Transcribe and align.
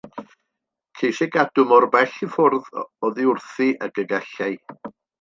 Ceisiai 1.01 1.27
gadw 1.35 1.67
mor 1.73 1.87
bell 1.97 2.17
i 2.29 2.31
ffwrdd 2.37 2.83
oddi 3.11 3.31
wrthi 3.35 3.71
ag 3.89 4.07
y 4.07 4.11
gallai. 4.15 4.53